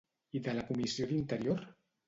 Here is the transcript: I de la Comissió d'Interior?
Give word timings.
I 0.39 0.41
de 0.47 0.55
la 0.59 0.63
Comissió 0.71 1.11
d'Interior? 1.13 1.65